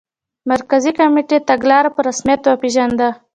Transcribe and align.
مرکزي 0.51 0.91
کمېټې 0.99 1.37
تګلاره 1.49 1.89
په 1.95 2.01
رسمیت 2.07 2.41
وپېژنده. 2.45 3.09